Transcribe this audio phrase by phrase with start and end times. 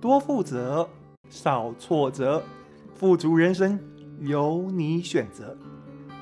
[0.00, 0.88] 多负责，
[1.28, 2.44] 少挫折，
[2.94, 3.80] 富足人生
[4.20, 5.58] 由你选择。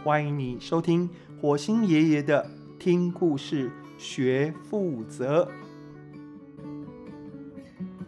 [0.02, 1.10] 欢迎你收听
[1.42, 5.46] 火星爷爷的听故事学负责。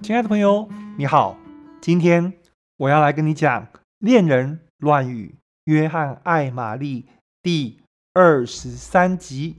[0.01, 1.37] 亲爱的朋友，你好，
[1.83, 2.33] 今天
[2.79, 3.67] 我要来跟你讲
[3.99, 7.03] 《恋人乱语：约翰艾玛丽》
[7.43, 7.83] 第
[8.15, 9.57] 二十三集：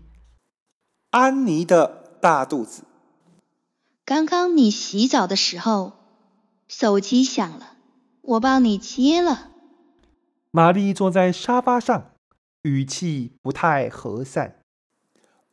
[1.12, 2.86] 安妮的大肚子。
[4.04, 5.99] 刚刚你洗澡的时候，
[6.70, 7.78] 手机响了，
[8.22, 9.50] 我帮你接了。
[10.52, 12.12] 玛丽坐在沙发上，
[12.62, 14.62] 语气不太和善。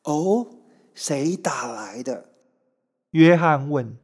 [0.05, 0.47] 哦，
[0.95, 2.33] 谁打来的？
[3.12, 3.97] 约翰问，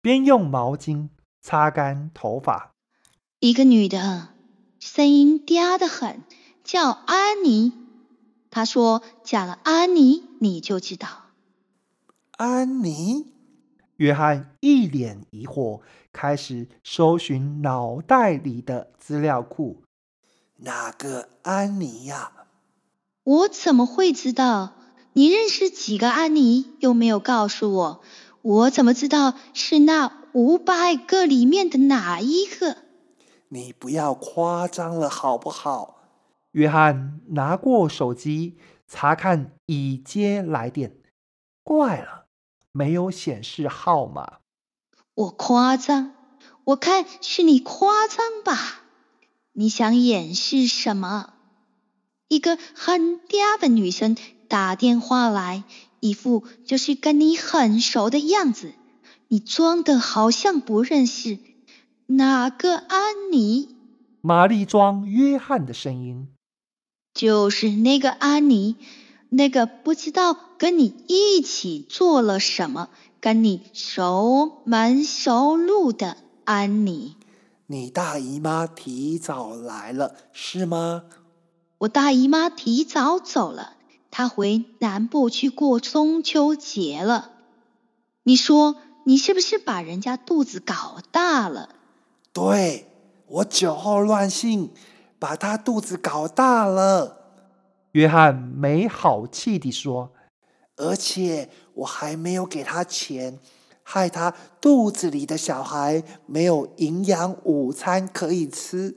[0.00, 1.08] 边用毛巾
[1.40, 2.70] 擦干头发。
[3.40, 4.28] 一个女的，
[4.78, 6.22] 声音嗲得很，
[6.62, 7.72] 叫安妮。
[8.50, 11.08] 她说嫁了安妮，你就知道。
[12.36, 13.26] 安妮？
[13.96, 15.80] 约翰一脸疑惑，
[16.12, 19.82] 开始搜寻脑袋里的资料库。
[20.58, 22.32] 哪个安妮呀？
[23.24, 24.74] 我怎么会知道？
[25.12, 26.72] 你认识几个安妮？
[26.80, 28.02] 又没有告诉我，
[28.40, 32.78] 我怎么知道是那五百个里面的哪一个？
[33.48, 35.98] 你不要夸张了，好不好？
[36.52, 38.56] 约翰拿过手机
[38.88, 40.96] 查看已接来电，
[41.62, 42.21] 怪了。
[42.72, 44.38] 没有显示号码。
[45.14, 46.14] 我夸张？
[46.64, 48.82] 我看是你夸张吧？
[49.52, 51.34] 你想掩饰什么？
[52.28, 54.16] 一个很嗲的女生
[54.48, 55.64] 打电话来，
[56.00, 58.72] 一副就是跟你很熟的样子，
[59.28, 61.38] 你装的好像不认识。
[62.06, 63.76] 哪个安妮？
[64.20, 66.28] 玛丽装约翰的声音。
[67.12, 68.76] 就是那个安妮。
[69.34, 77.16] 那个不知道跟你一起做了什么，跟你熟门熟路的安妮。
[77.66, 81.04] 你大姨妈提早来了，是吗？
[81.78, 83.76] 我大姨妈提早走了，
[84.10, 87.30] 她回南部去过中秋节了。
[88.24, 91.70] 你说你是不是把人家肚子搞大了？
[92.34, 92.86] 对，
[93.26, 94.70] 我酒后乱性，
[95.18, 97.21] 把她肚子搞大了。
[97.92, 100.12] 约翰没好气地说
[100.76, 103.38] ：“而且我还没有给他钱，
[103.82, 108.96] 害他肚子里的小孩没有营养午餐可以吃。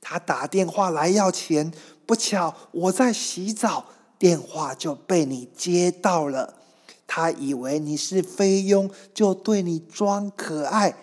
[0.00, 1.72] 他打电话来要钱，
[2.06, 3.86] 不巧我在洗澡，
[4.18, 6.54] 电话就被你接到了。
[7.06, 10.94] 他以为你是菲佣，就对你装可爱，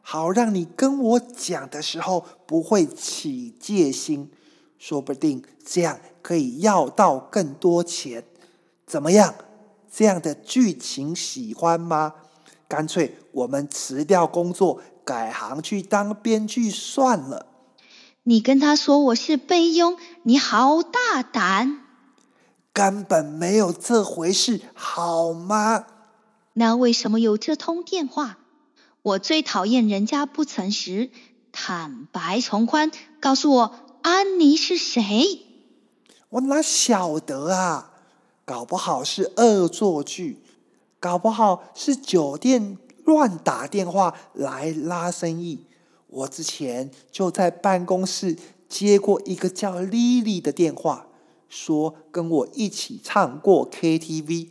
[0.00, 4.30] 好让你跟我讲的时候不会起戒心。
[4.78, 8.24] 说不定这样。”可以要到更多钱，
[8.84, 9.32] 怎么样？
[9.88, 12.14] 这样的剧情喜欢吗？
[12.66, 17.46] 干脆我们辞掉工作，改行去当编剧算了。
[18.24, 21.82] 你跟他说我是菲佣，你好大胆！
[22.72, 25.86] 根本没有这回事，好吗？
[26.54, 28.38] 那为什么有这通电话？
[29.02, 31.10] 我最讨厌人家不诚实，
[31.52, 33.72] 坦白从宽，告诉我
[34.06, 35.40] 安妮是谁？
[36.28, 37.90] 我哪晓得啊？
[38.44, 40.44] 搞不好是恶作剧，
[41.00, 45.66] 搞不好是酒店乱打电话来拉生意。
[46.06, 48.36] 我之前就在办公室
[48.68, 51.08] 接过一个叫莉莉的电话，
[51.48, 54.50] 说跟我一起唱过 KTV。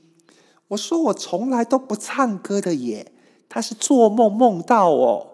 [0.67, 3.13] 我说我从来都不唱歌的耶，
[3.47, 5.27] 他是做梦梦到哦。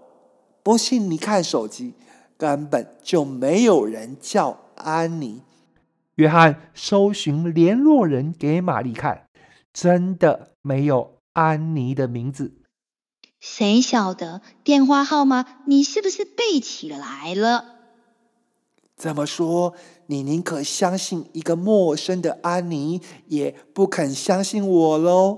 [0.62, 1.96] 不信你看手机，
[2.42, 5.44] 根本就没有人叫安妮。
[6.16, 9.28] 约翰搜寻联络人给玛丽看，
[9.72, 12.56] 真的没有安妮的名字。
[13.40, 15.46] 谁晓得电话号码？
[15.68, 17.76] 你是不是背起来了？
[18.98, 19.76] 这么说，
[20.08, 25.38] 你宁可相信一个陌生的安妮，也不肯相信我喽？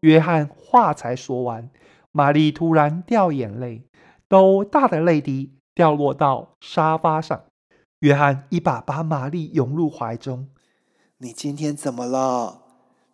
[0.00, 1.68] 约翰话才说完，
[2.12, 3.82] 玛丽突然掉眼泪，
[4.26, 7.44] 都大的泪滴掉落到沙发上。
[8.00, 10.48] 约翰一把把玛丽拥入怀中。
[11.18, 12.62] “你今天怎么了？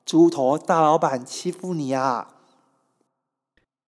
[0.04, 2.36] 猪头大老板欺负你啊？”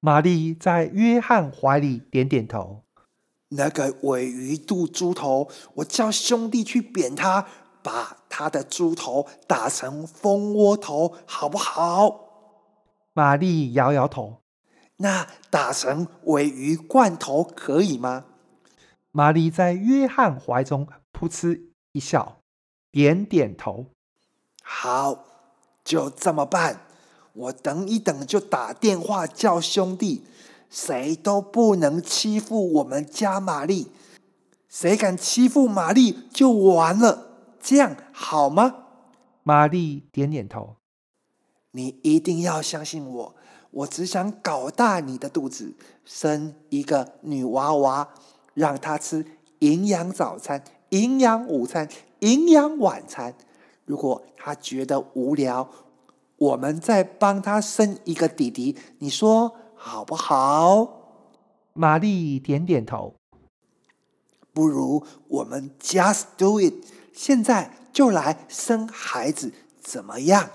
[0.00, 2.84] 玛丽在约翰怀里点点头。
[3.56, 7.46] “那个尾鱼肚猪头，我叫兄弟去扁他，
[7.82, 12.28] 把他的猪头打成蜂窝头，好不好？”
[13.14, 14.42] 玛丽摇摇头。
[14.98, 18.26] “那打成尾鱼罐头可以吗？”
[19.12, 22.40] 玛丽在约翰怀中噗嗤一笑，
[22.90, 23.86] 点点头。
[24.62, 25.24] 好，
[25.84, 26.82] 就这么办。
[27.32, 30.24] 我等一等就打电话叫兄弟。
[30.68, 33.90] 谁都不能欺负我们家玛丽。
[34.68, 37.56] 谁敢欺负玛丽，就完了。
[37.60, 38.84] 这样好吗？
[39.42, 40.76] 玛丽点点头。
[41.72, 43.34] 你一定要相信我，
[43.72, 45.74] 我只想搞大你的肚子，
[46.04, 48.08] 生一个女娃娃，
[48.54, 49.24] 让他吃
[49.60, 51.88] 营养早餐、营养午餐、
[52.20, 53.34] 营养晚餐。
[53.84, 55.68] 如果他觉得无聊，
[56.36, 60.96] 我们再帮他生一个弟弟，你说好不好？
[61.72, 63.14] 玛丽点点头。
[64.52, 66.74] 不如我们 just do it，
[67.12, 70.50] 现在就来生孩子，怎么样？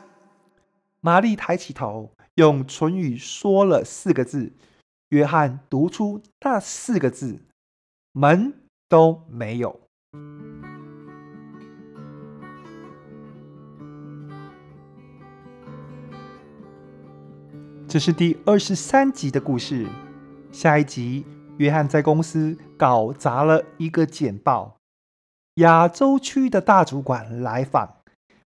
[1.00, 4.52] 玛丽抬起头，用唇语说了四个字。
[5.10, 7.40] 约翰读出那四个字，
[8.18, 8.54] 门
[8.88, 9.78] 都没有。
[17.90, 19.86] 这是第二十三集的故事，
[20.50, 21.26] 下一集。
[21.58, 24.78] 约翰在公司搞砸了一个简报，
[25.56, 27.98] 亚洲区的大主管来访，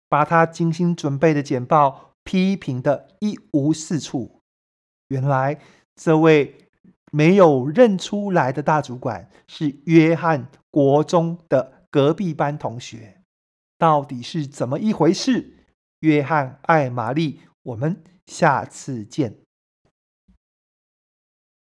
[0.08, 4.40] 把他精心准备的简报批评的一无是处。
[5.08, 5.60] 原来
[5.94, 6.67] 这位
[7.10, 13.22] 没有认出来的大主管是约翰国中的隔壁班同学，
[13.78, 15.54] 到底是怎么一回事？
[16.00, 19.47] 约翰爱玛丽，我们下次见。